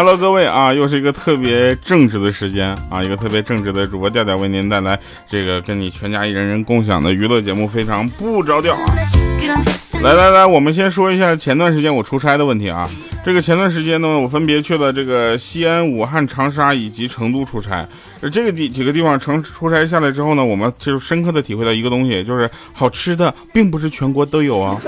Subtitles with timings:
[0.00, 8.80] 哈，Hello，各位啊，又是一个特别正直的时间啊，一个特别正直的主播调调为您带来这个跟你全家一人人共享的娱乐节目，非常不着调啊。
[10.02, 12.88] 来来来，我们先说一下前段时间我出差的问题啊。
[13.22, 17.86] 这个前段时间呢，我分别去了这个西安、武汉、长沙以及成都出差。
[18.32, 24.80] 这个地几个地方成出差下来之后呢，我们就深刻的体会到一个东西，就是好吃的并不是全国都有啊。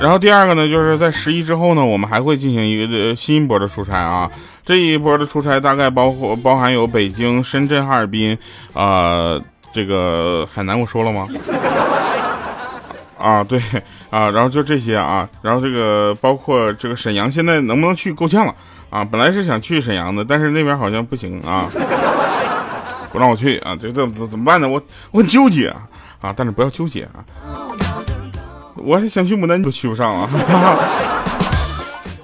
[0.00, 4.30] 然后第二个呢，就是在十一之后呢，我们还会进行一个新一波的出差啊。
[4.64, 8.36] 这一波的出差大概包括包含有北京、深圳、哈尔滨，
[8.74, 9.40] 啊，
[9.72, 11.26] 这个海南我说了吗？
[13.18, 13.60] 啊，对
[14.10, 18.54] 啊，然后就这些啊，然后这个包括这个沈阳，现在能不能去够呛了
[18.90, 19.04] 啊？
[19.04, 21.66] 本来是想去沈阳的，但是那边好像不行啊，
[23.10, 24.68] 不让我去啊，这这怎么办呢？
[24.68, 25.82] 我我很纠结啊
[26.20, 27.24] 啊，但是不要纠结啊，
[28.82, 30.28] 我还想去牡丹都去不上了。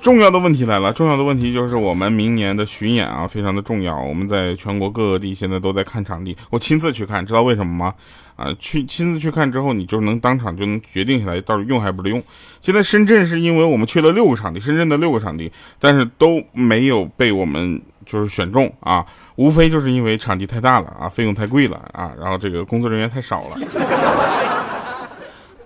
[0.01, 3.99] 重要的问题来了，重要的问题就是我们明年的巡演啊，非常的重要。
[3.99, 7.95] 我们在全国各个地现在都在看场地，我亲自去看，知道为什么吗？
[8.37, 12.23] 啊，去亲自去看之后，你就能当场就能决定下来到底用还不是用。
[12.61, 23.57] 现在深圳是因为我们去了六个场地，深圳的六个场地，但是都没有被我们就是选中啊，无非就是因为场地太大了啊，费用太贵了啊，然后这个工作人员太少了。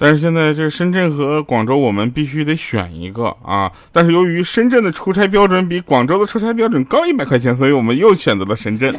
[0.00, 3.70] 但是现在这深圳和广州，我们必须得选一个啊！
[3.90, 8.94] 但是由于深圳的出差标准比广州的出差标准高一百块钱，所以我们又选择了深圳。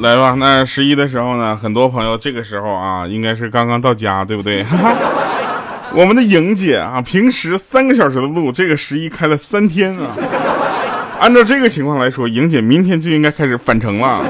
[0.00, 4.64] 来吧，那十一的时候呢，很多朋友这个时候啊，应该是刚刚到家，对不对？
[5.94, 10.10] 我们的莹姐啊，平时三个小时的路，这个十一开了三天啊。
[11.20, 14.24] 按照这个情况来说，莹姐明天就应该开始返程了。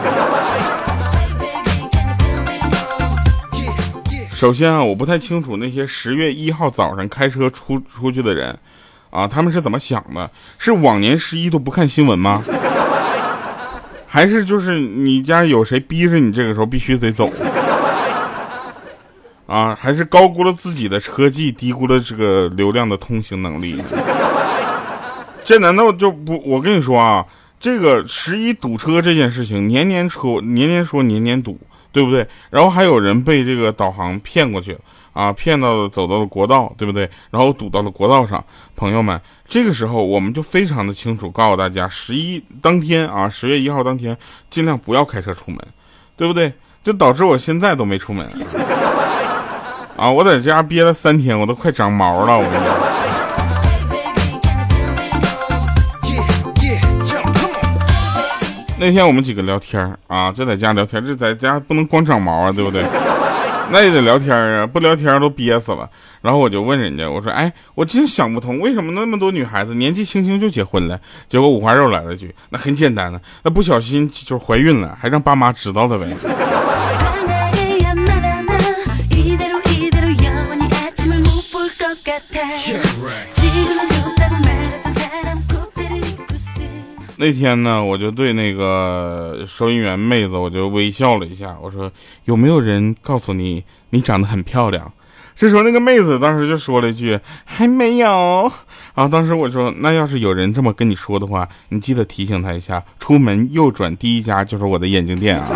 [4.33, 8.59] 首先啊，我不太清楚那些十月一号早上开车出出去的人，
[9.11, 10.29] 啊，他们是怎么想的？
[10.59, 12.43] 是往年十一都不看新闻吗？
[14.09, 17.33] 还是就是你家有谁逼着你这个时候必须得走？
[19.47, 23.81] 啊，还是高估了自己的车技，低估了这个流量的通行能力？
[25.51, 26.41] 这难道就不？
[26.47, 27.27] 我跟你说啊，
[27.59, 31.59] 这个十一堵车这件事情，年年说，年年说，年年堵，
[31.91, 32.25] 对不对？
[32.51, 34.79] 然后还有人被这个导航骗过去
[35.13, 37.11] 啊，骗到了走到了国道，对不对？
[37.33, 38.45] 然后堵到了国道上。
[38.77, 44.17] 朋友们，这个时候我们就非常的清楚，告诉大家，十一当天啊，十月一号当天，
[44.51, 45.59] 尽量不要开车出门，
[46.17, 46.53] 对不对？
[46.85, 48.25] 就导致我现在都没出门
[49.99, 52.90] 啊，我在家憋了三天，我都快长毛了，我跟你讲。
[58.81, 62.83] 那天我们几个聊天啊，就在家聊天，这在家不能光长毛啊，对不对？
[63.71, 65.87] 那也得聊天啊，不聊天都憋死了。
[66.23, 70.99] 然后我就问人家，我说：“哎，我真想不通，为什么那么多女孩子年纪轻轻就结婚了？”
[71.29, 76.07] 结果五花肉来了句：“那很简单呢，那不小心就怀孕了，还让爸妈知道了呗。”
[87.21, 91.93] 那天呢，我就对那个收银员妹子，我就微笑了一下，我说
[92.25, 94.91] ：“有没有人告诉你，你长得很漂亮？”
[95.37, 98.51] 这时候那个妹子当时就说了一句：“还没有。”
[98.97, 105.47] 啊，当时我说：“那要是有人这么跟你说的话，你记得提醒他一下，出门右转第一家就是我的眼镜店啊。”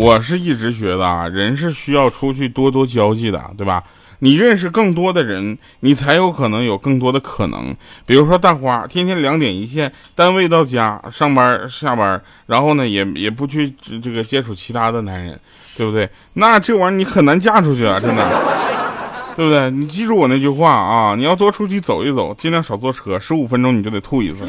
[0.00, 3.84] 我是一直觉得啊，人是需要出去多多交际的，对吧？
[4.20, 7.76] 你认识更多的人，你才有可能有更多的可能。
[8.06, 15.38] 比如说大花，天天两点一线，单位到家，上班下班，然后呢也也不去这个接触其他的男人，
[15.76, 16.08] 对不对？
[16.32, 18.26] 那这玩意儿你很难嫁出去啊，真的，
[19.36, 19.70] 对不对？
[19.70, 24.46] 你记住我那句话啊，你要多出去走一走，尽量少坐车，十五分钟你就得吐一次。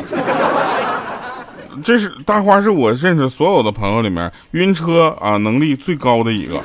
[1.84, 6.60] 这是大花，是我认识所有的朋友里面晕车啊能力最高的一个。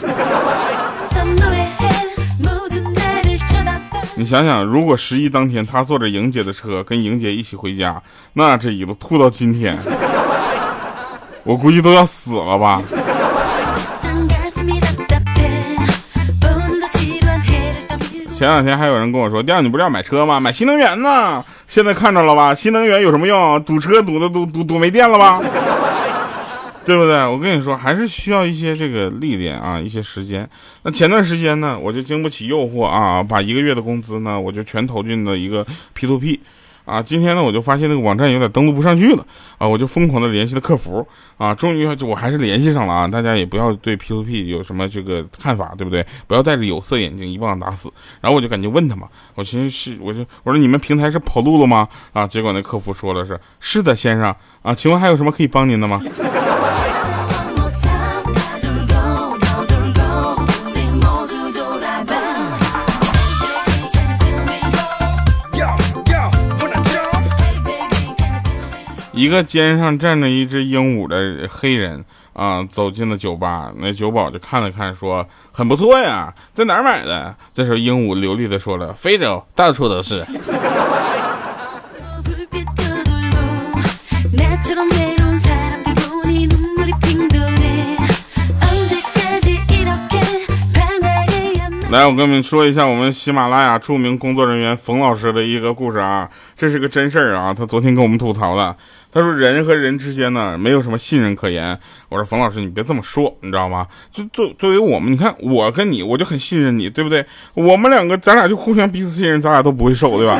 [4.18, 9.76] 你想想，如果十一当天他坐着莹姐的车，跟莹姐一起回家，那这一路吐到今天，
[11.44, 12.80] 我估计都要死了吧。
[18.36, 20.38] 前两天还有人跟我说：“调，你不是要买车吗？
[20.38, 21.42] 买新能源呢？
[21.66, 22.54] 现在看着了吧？
[22.54, 23.64] 新能源有什么用？
[23.64, 25.40] 堵车堵的堵堵堵没电了吧？
[26.84, 27.26] 对不对？
[27.26, 30.46] 我跟你说，还是需要一些这个历练啊，一些时间。
[30.82, 36.38] 那前段时间呢，我就经不起诱惑啊，把一个月的工资呢，我就全投进了一个 P to P。
[36.86, 39.26] 啊，今天呢，我就发现那个网站有点登录不上去了
[39.58, 41.06] 啊，我就疯狂的联系了客服
[41.36, 43.08] 啊，终于就我还是联系上了啊。
[43.08, 46.06] 大家也不要对 P to P 有什么这个看法，对不对？
[46.26, 47.92] 不要戴着有色眼镜一棒打死。
[48.20, 51.88] 然后我就赶紧问他嘛，我寻思是，我就我说你们平台是跑路了吗？
[52.12, 56.00] 啊，结果那客服说了是是的，先生啊，请问还有什么可以帮您的吗？
[69.16, 72.04] 一个肩上站着一只鹦鹉的黑人
[72.34, 73.72] 啊，走进了酒吧。
[73.78, 80.22] 那酒保就看了看，说：“很不错呀，在哪儿买的？”这时候鹦鹉流利的说了：“非洲，到处都是。
[91.88, 97.54] ”来，我跟你们说一下我们喜马拉雅著名工作人员冯老师的一个故事啊，这是个真事儿啊。
[97.54, 98.76] 他昨天跟我们吐槽的，
[99.16, 101.78] 他说人和人之间呢没有什么信任可言。
[102.10, 103.86] 我说冯老师，你别这么说，你知道吗？
[104.12, 107.24] 就作作为我们，你看我跟你，我就很信任你，对不对？
[107.54, 110.38] 我们两个，咱俩就互相彼此信任，咱俩都不会瘦，对吧？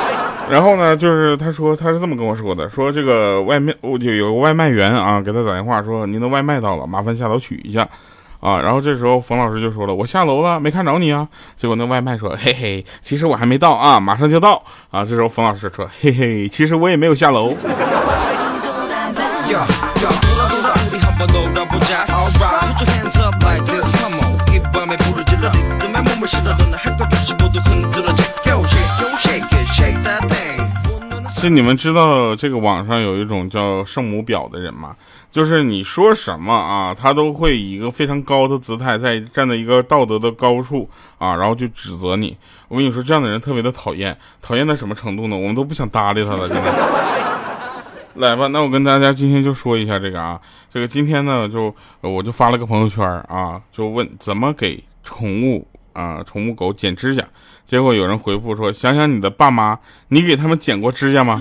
[0.50, 7.88] 然后呢，就是他说他是这么跟我说的，说这个外面我就有个外卖员啊，给他打电话说您的外卖到了，麻烦下楼取一下。
[8.40, 11.26] 啊，然后这时候冯老师就说了：“我下楼了，没看着你啊。”
[11.56, 17.52] 结果那外卖说：“嘿嘿，其实我还没到啊，马上就到。”啊，这时候冯老师说：“嘿嘿，其实我也没有下楼。”
[31.40, 34.94] 是你们知道这个网上有一种叫圣母婊的人吗？
[35.30, 42.36] 就是你说什么啊，他都会以一个非常高的姿态，在站在一个道德的高处啊，然后就指责你。
[42.68, 45.36] 我跟你说，这样的人特别的讨厌，讨厌到什么程度呢？
[45.36, 47.07] 我们都不想搭理他了，真的。
[48.18, 57.24] 来吧，那我跟大家今天就说一下这个啊，这个今天呢，就我就发了个朋友圈啊，就问怎么给宠物啊，宠物狗剪指甲。
[57.64, 59.78] 结果有人回复说：“想想你的爸妈，
[60.08, 61.40] 你给他们剪过指甲吗？”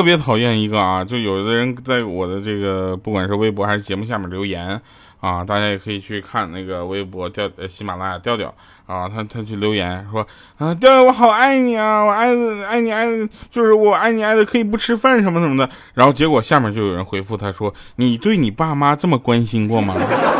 [0.00, 4.80] 特别讨厌一个啊，就有的人在我的这个不管是微博还是节目下面留言。
[5.20, 8.48] 啊，大家也可以去看那个微博调呃喜马拉雅调调
[8.86, 10.26] 啊，他他去留言说
[10.56, 19.94] 啊调调我好爱你啊，我爱的爱你爱的就是我爱你爱的可以不吃饭什么什么的，然后结果下面就有人回复他说你对你爸妈这么关心过吗？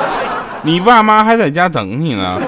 [0.65, 2.41] 你爸妈还在家等你呢，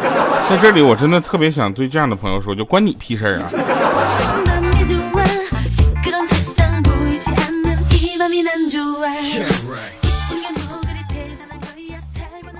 [0.49, 3.47] 在这里我真的特别想对这样的朋友说，就关你屁事啊！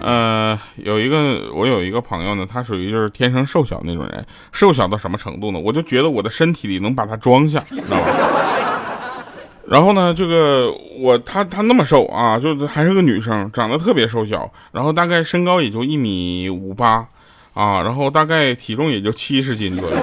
[0.03, 5.61] 呃，有一个我有一个朋友呢，他属于就是天生瘦小那种人，瘦小到什么程度呢？
[5.61, 8.07] 我就觉得我的身体里能把他装下，知道吧？
[9.69, 17.07] 然后呢，这个我他他那么瘦啊，就还是个女生，长得特别瘦小，然后大概身高也就一米五八
[17.55, 19.97] 啊，然后大概体重也就七十斤左右。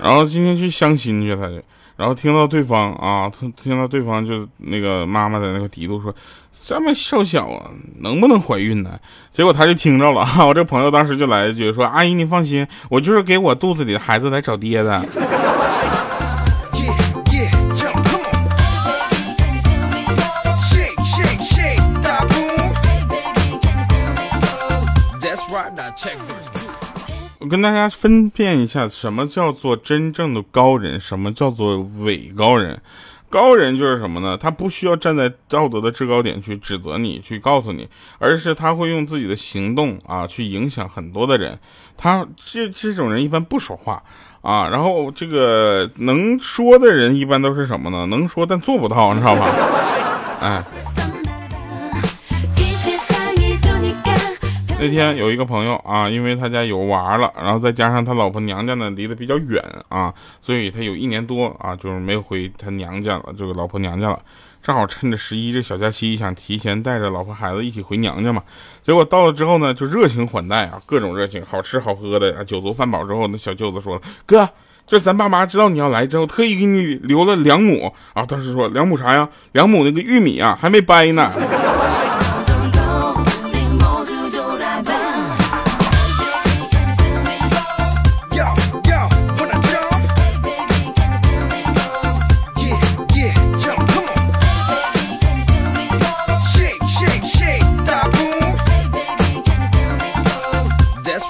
[0.00, 1.60] 然后今天去相亲去，他就，
[1.96, 6.14] 然后听到对方啊，听听到对方就那个妈妈在那个嘀咕说。
[6.62, 8.98] 这么瘦小啊，能不能怀孕呢？
[9.32, 15.04] 结果他就听着了， 我这朋友当时就来一句说：“阿姨，你放心，我就是给我肚子里的孩子来找爹的。”
[27.38, 32.80] 我跟大家分辨一下，什么叫做真正的高人，什么叫做伪高人。
[33.30, 34.36] 高人就是什么呢？
[34.36, 41.58] 他不需要站在道德的制高点去指责你，去告诉你，而是他会用自己的行动啊去影响很多的人。
[41.96, 44.02] 他这这种人一般不说话
[44.42, 48.04] 啊，然后这个能说的人一般都是什么呢？
[48.06, 49.46] 能说但做不到，你知道吧？
[50.40, 51.09] 哎。
[54.80, 64.18] 那天有一个朋友啊，因为他家有娃了，然后再加上他老婆娘家呢离得比较远啊，所以他有一年多啊就是没回他娘家了，这个老婆娘家了。
[64.62, 68.42] 正好趁着十一这小假期，想提前带着老婆孩子一起回娘家嘛。
[68.82, 74.48] 结果到了之后呢，就热情款待啊，各种热情，好吃好喝的啊，酒足饭饱之后，那小舅子说：“哥，
[74.86, 79.28] 这咱爸妈知道你要来之后，特意给你留了两亩啊。”当时说：“两亩啥呀？
[79.52, 81.30] 两亩那个玉米啊，还没掰呢。”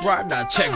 [0.03, 0.71] right now check，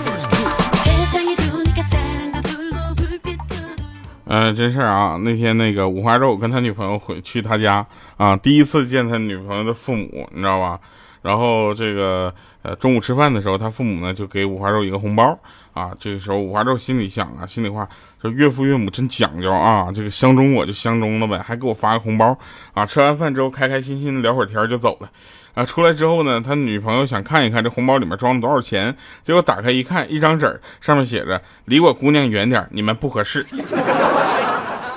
[4.54, 5.16] 真事儿啊。
[5.23, 10.78] 那天那个五花肉跟他女朋友回去，他家啊第一次见他女朋友的父母，你知道吧？
[11.23, 15.38] 然后这个呃中午吃饭的时候，他父母呢就给五花肉一个红包
[15.73, 15.93] 啊。
[15.99, 17.88] 这个时候五花肉心里想啊，心里话
[18.21, 22.37] 说岳父岳母真讲究啊，这个相中我就相中了呗，还给我发个红包
[22.75, 22.85] 啊。
[22.85, 25.09] 吃完饭之后开开心心的聊会儿天就走了。
[25.54, 25.64] 啊。
[25.64, 33.44] 出来之后呢，他女朋友想看一看这红包里面装了多少钱，结果打开一看，一张纸上面写着“离我姑娘远点，你们不合适”。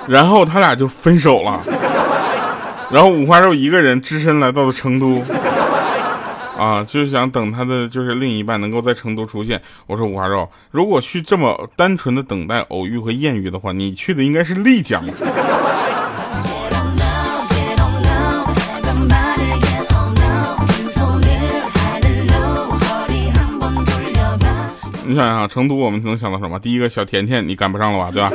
[0.08, 1.60] 然后他俩就分手了，
[2.90, 5.22] 然后五花肉一个人只身来到了成都，
[6.56, 9.60] 啊，就是想等他的就是另一半能够在成都出现。
[9.86, 15.04] 我说五花肉，如果去这么单纯的等待偶遇和艳遇的话，你去的应该是丽江。
[25.08, 26.58] 你想想，成都我们能想到什么？
[26.58, 28.30] 第一个小甜甜，你赶不上了吧，对吧？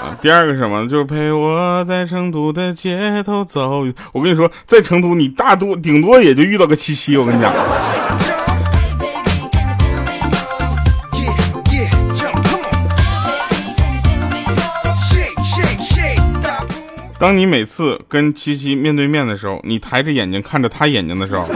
[0.00, 3.84] 啊第二个什么，就是陪我在成都的街头走。
[4.12, 7.14] 我跟你说，在成都你大多顶多也就遇到个七七。
[7.18, 7.52] 我跟你讲，
[17.18, 21.46] 当你每次跟七七面对面的时候，你抬着眼睛看着他眼睛的时候，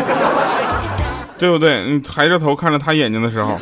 [1.38, 1.82] 对不对？
[1.90, 3.56] 你抬着头看着他眼睛的时候，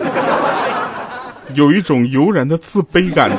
[1.55, 3.37] 有一种油然的自卑感觉。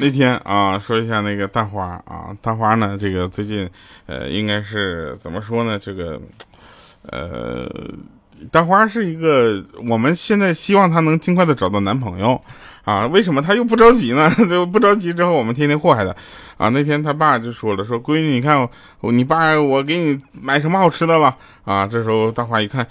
[0.00, 3.68] 那天啊，说一下那个大花啊，大花呢，这个最近，
[4.06, 5.76] 呃，应该是怎么说呢？
[5.76, 6.20] 这个，
[7.10, 7.68] 呃，
[8.52, 12.40] 大花是一个，我们现在希望她能尽快的找到男朋友
[12.88, 13.06] 啊。
[13.06, 14.30] 为什么他又不着急呢？
[14.48, 16.14] 就不着急之后，我们天天祸害他
[16.56, 16.68] 啊。
[16.70, 18.68] 那天他爸就说了，说闺女，你看
[19.00, 21.86] 我，你爸我给你买什么好吃的了啊？
[21.86, 22.86] 这时候大花一看，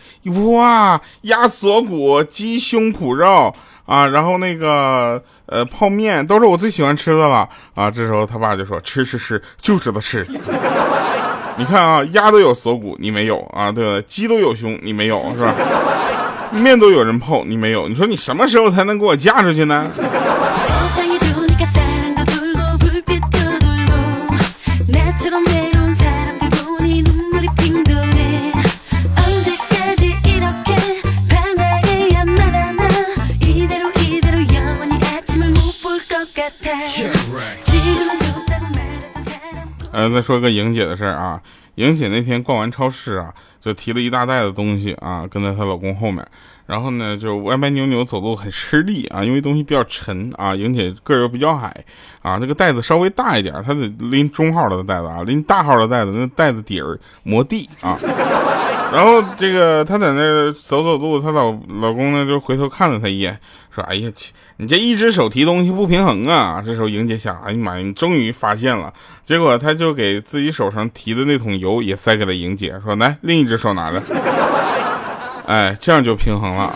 [0.54, 3.56] 哇，鸭锁骨、鸡胸脯肉。
[3.88, 7.90] 啊，然后那个呃泡面都是我最喜欢吃的了啊。
[7.90, 10.28] 这时候他爸就说：“吃吃吃，就知道吃。
[11.56, 13.72] 你看啊，鸭都有锁骨，你没有啊？
[13.72, 15.56] 对，鸡都有胸，你没有是吧？
[16.52, 17.88] 面都有人泡，你没有。
[17.88, 19.90] 你说你什么时候才能给我嫁出去呢？”
[39.94, 41.42] 呃，再说个莹姐的事儿啊，
[41.78, 43.32] 莹姐那天逛完超市啊，
[43.62, 46.28] 就提了一大袋的东西啊，跟在她老公后面，
[46.66, 51.72] 然后呢，就歪歪扭扭走路很吃力啊，因为东西比较沉啊，莹姐个儿又比较矮
[52.24, 57.96] 啊，那个袋子稍微大一点，她得拎中号的袋子啊，拎大号的袋子，那袋子底儿磨地啊。
[58.92, 61.52] 然后这个她在那走走路，她老
[61.82, 63.38] 老公呢就回头看了她一眼，
[63.74, 64.10] 说：“哎呀，
[64.58, 68.94] 你这一只手提东西不平衡啊！”这时候莹姐想：“哎呀妈呀，你终于发现了。”
[69.26, 74.02] 结果她就给自己手上提的那桶油也塞给了莹姐，说：“来，另一只手拿着。”
[75.46, 76.74] 哎，这样就平衡了。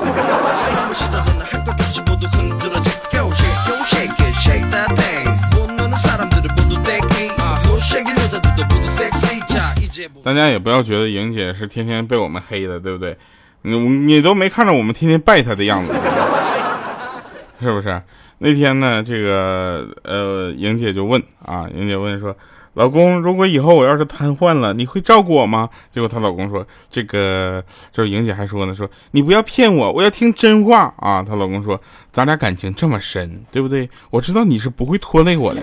[10.23, 13.17] 大家也不要觉得莹姐是天天被我们黑的，对不对？
[13.63, 15.93] 你你都没看着我们天天拜她的样子，
[17.61, 18.01] 是不是？
[18.39, 22.35] 那天呢，这个呃，莹姐就问啊，莹姐问说，
[22.73, 25.69] 老公，如果以后我要是瘫痪了，你会照顾我吗？
[25.91, 31.21] 结果她老公说，这个就是莹姐还说呢，说你不要骗我，我要听真话啊。
[31.21, 31.79] 她老公说，
[32.11, 33.87] 咱俩感情这么深，对不对？
[34.09, 35.61] 我知道你是不会拖累我的。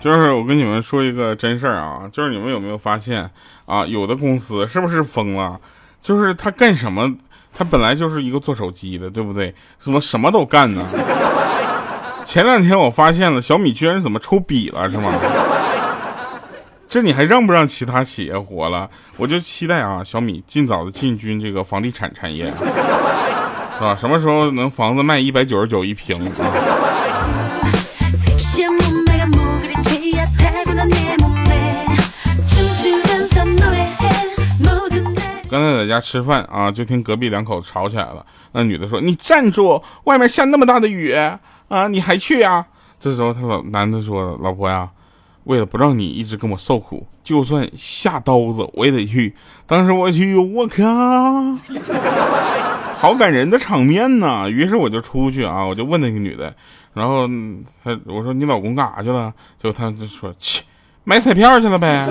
[0.00, 3.30] 就是我跟你们说一个真事儿啊，就是你们有没有发现
[3.66, 5.60] 啊，有的公司是不是疯了？
[6.02, 7.14] 就是他干什么，
[7.52, 9.54] 他本来就是一个做手机的，对不对？
[9.78, 10.86] 怎么什么都干呢？
[12.24, 15.12] 前两天我发现了小米居然怎么出笔了，是吗？
[16.88, 18.88] 这你还让不让其他企业活了？
[19.18, 23.94] 我就期待啊，小米尽早的进军这个房地产产业， 是吧？
[23.94, 26.32] 什么时候能房子卖一百九十九一平啊？
[35.50, 38.24] 刚才在家吃饭啊，就听隔壁两口子吵起来了。
[38.52, 42.64] 那女的说：“你站住，外面下那么大的雨啊，你还去啊？”
[43.00, 44.88] 这时候他老男的说：“老婆呀，
[45.44, 49.34] 为了不让你一直跟我受苦，就算下刀子我也得去。
[49.66, 50.84] 当时我去，我靠，
[52.96, 54.48] 好感人的场面呢！
[54.48, 56.54] 于是我就出去啊，我就问那个女的，
[56.92, 57.26] 然后
[57.82, 59.32] 她我说你老公干啥去了？
[59.60, 60.62] 结果她就说去
[61.04, 62.06] 买彩票去了呗。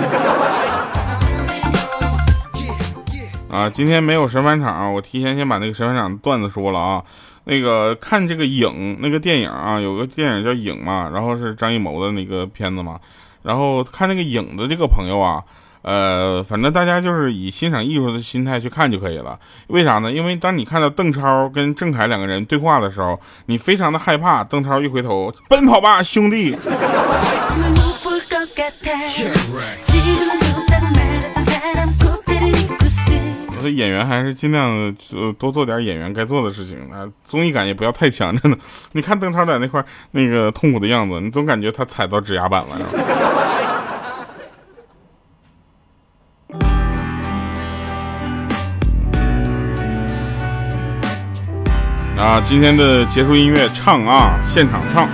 [3.50, 7.02] 啊，今天没有神返场，我提前先把那个神返场段子说了啊。
[7.44, 13.00] 那个看这个影，那个电影啊，有个电影叫影嘛，然后是张艺谋的那个片子嘛。
[13.42, 15.42] 然后看那个影的这个朋友啊，
[15.82, 19.36] 呃，反正大家就是以欣赏艺术的心态去看就可以了。
[19.68, 20.12] 为啥呢？
[20.12, 24.44] 因为当你看到邓超跟郑恺两个人对话的时候，你非常的害怕。
[24.44, 26.54] 邓超一回头，奔跑吧，兄弟。
[33.70, 34.94] 演员还是尽量
[35.38, 38.58] 多做点演员该做的事情啊，综艺感也不要太强，真的。
[38.92, 42.76] 你看邓超在那块那个痛苦的样子，你总感觉他踩到指压板了。
[52.20, 55.08] 啊，今天的结束音乐唱啊，现场唱。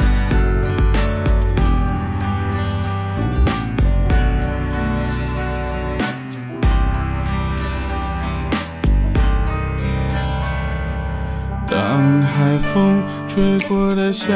[11.76, 14.32] 当海风吹过的峡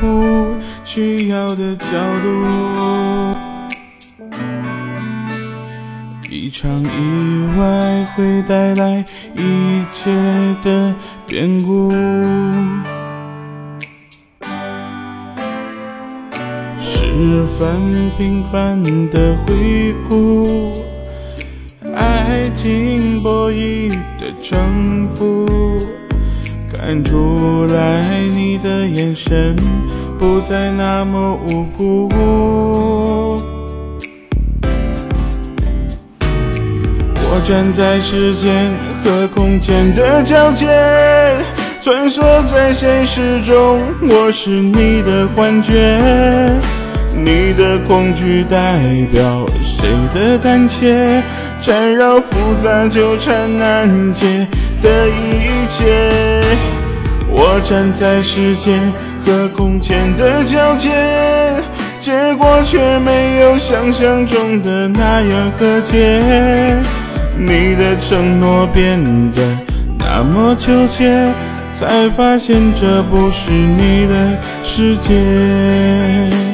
[0.00, 0.48] 谷，
[0.82, 1.86] 需要的角
[2.20, 2.26] 度，
[6.28, 9.04] 一场意外会带来
[9.36, 10.10] 一切
[10.64, 10.92] 的
[11.24, 11.88] 变故，
[16.80, 20.72] 十分平凡的回顾，
[21.94, 25.46] 爱情博弈的征服。
[26.84, 29.54] 看出来你的眼神
[30.18, 32.08] 不再那么无辜。
[37.14, 38.72] 我站在时间
[39.04, 40.66] 和空间的交界，
[41.80, 45.72] 穿梭在现实中，我是你的幻觉。
[47.14, 48.80] 你的恐惧代
[49.12, 51.22] 表谁的胆怯？
[51.60, 54.48] 缠绕复杂纠缠难解
[54.82, 56.42] 的一切。
[57.30, 58.92] 我站在时间
[59.24, 60.90] 和空间的交界，
[61.98, 66.20] 结果却没有想象中的那样和解。
[67.38, 69.42] 你的承诺变得
[69.98, 71.32] 那么纠结，
[71.72, 76.51] 才发现这不是你的世界。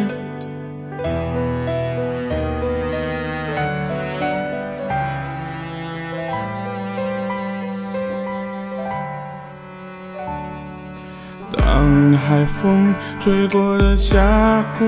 [12.16, 14.84] 海风吹过的峡谷，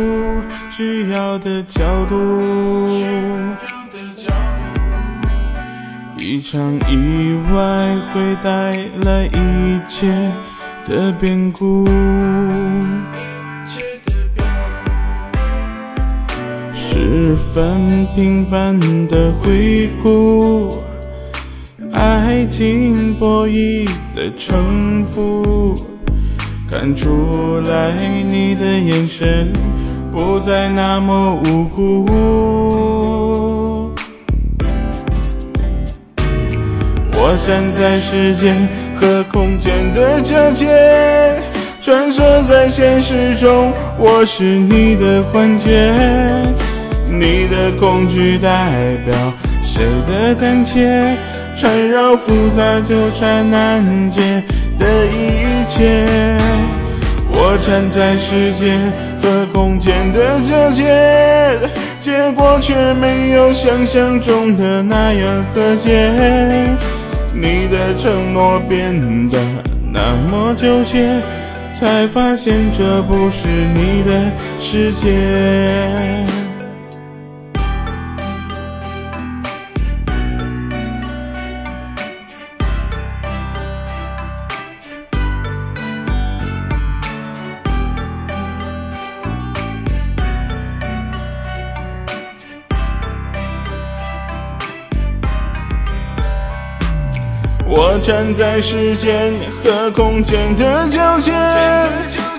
[0.70, 2.88] 需要的角度，
[6.16, 10.06] 一场意外会带来一切
[10.86, 11.86] 的变故，
[16.74, 18.78] 十分平凡
[19.08, 20.82] 的回顾，
[21.92, 25.89] 爱情博弈的城府。
[26.80, 27.92] 看出来
[28.26, 29.52] 你的眼神
[30.10, 32.06] 不再那么无辜。
[37.12, 38.66] 我站在时间
[38.96, 41.38] 和空间的交界，
[41.82, 45.94] 穿梭在现实中，我是你的幻觉。
[47.08, 49.14] 你的恐惧代表
[49.62, 51.14] 谁的胆怯？
[51.54, 54.42] 缠绕复杂纠缠难解。
[54.78, 56.06] 的一切，
[57.32, 58.92] 我站在时间
[59.22, 61.58] 和空间的交界，
[62.00, 66.10] 结果却没有想象中的那样和解。
[67.34, 69.38] 你的承诺变得
[69.92, 71.08] 那么纠结，
[71.72, 76.39] 才发现这不是你的世界。
[98.10, 101.30] 站在时间和空间的交界，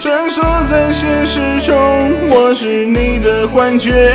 [0.01, 1.77] 穿梭在现实中，
[2.29, 4.11] 我是你的幻觉。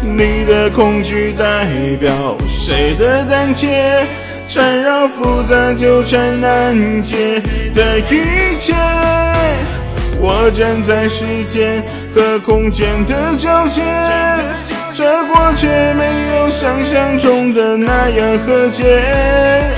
[0.00, 1.68] 你的恐惧代
[2.00, 4.04] 表谁的胆怯？
[4.48, 7.40] 缠绕复杂纠缠难解
[7.72, 8.74] 的一切。
[10.18, 13.80] 我站在时间和空间的交界，
[14.92, 19.70] 这过却没有想象中的那样和解。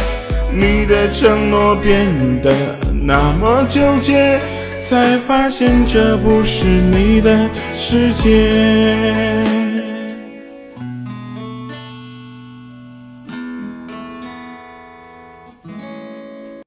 [0.56, 2.06] 你的承诺变
[2.40, 2.52] 得
[3.02, 4.38] 那么纠结，
[4.80, 9.33] 才发现这不是你的世界。